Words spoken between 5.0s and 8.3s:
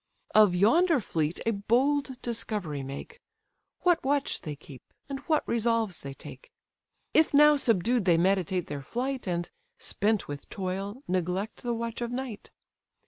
and what resolves they take? If now subdued they